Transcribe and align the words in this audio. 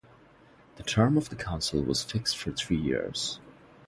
The 0.77 0.83
term 0.83 1.15
of 1.15 1.29
the 1.29 1.35
Council 1.35 1.83
was 1.83 2.01
fixed 2.03 2.35
for 2.35 2.51
three 2.51 2.75
years. 2.81 3.39